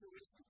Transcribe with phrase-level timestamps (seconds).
[0.00, 0.44] characteristic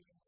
[0.00, 0.18] giving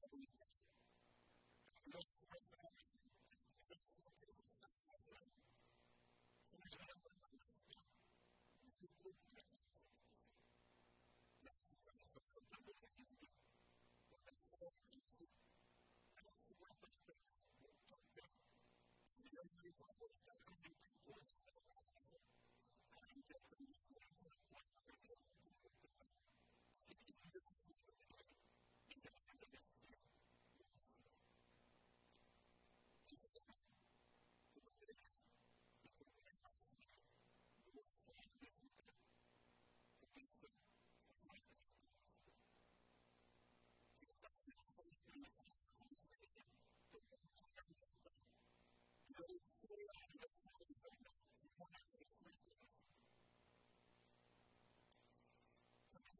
[0.00, 0.49] couple weeks ago.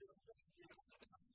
[0.00, 0.30] よろしくお
[0.62, 1.34] 願いします。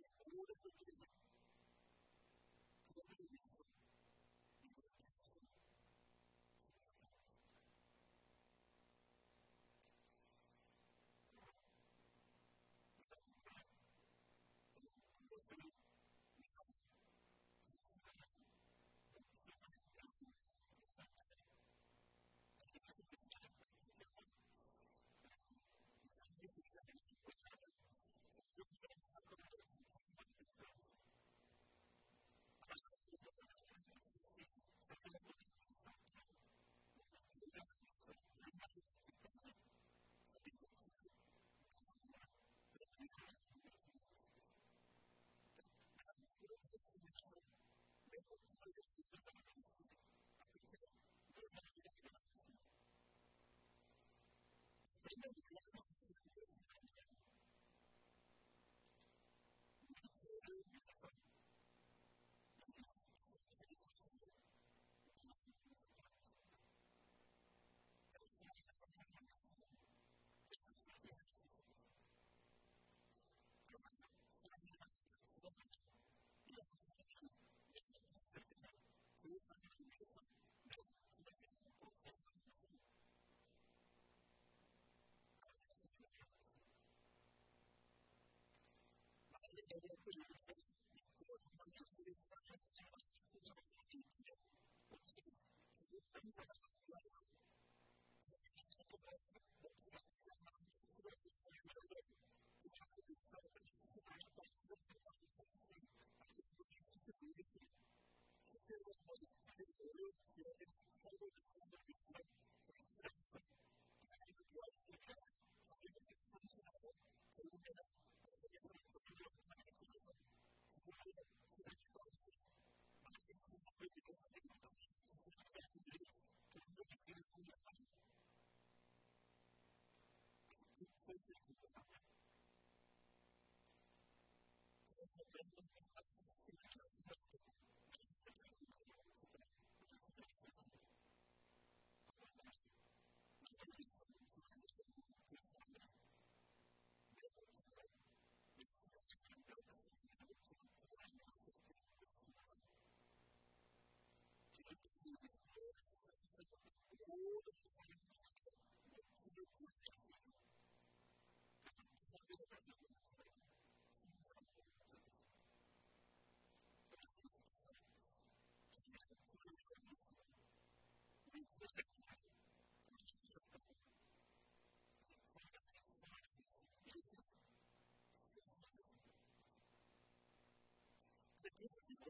[135.17, 135.67] momentum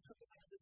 [0.01, 0.61] I took it out of this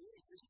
[0.00, 0.42] Jesus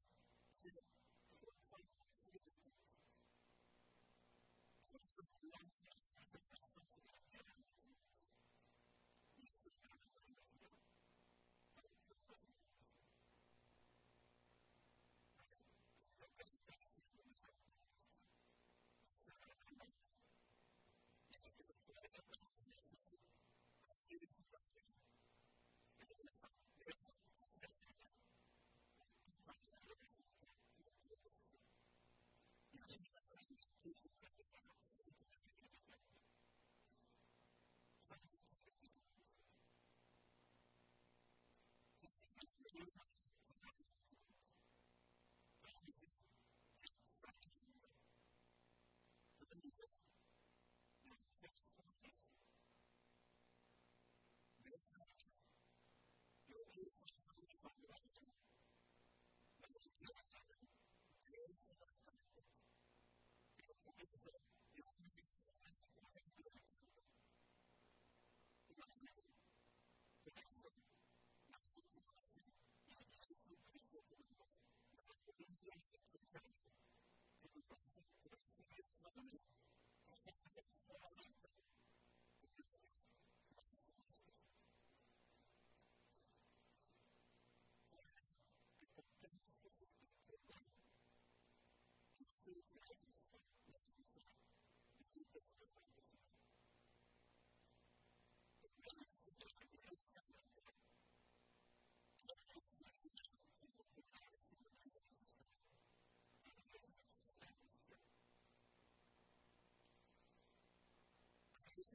[111.82, 111.94] Just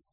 [0.00, 0.12] because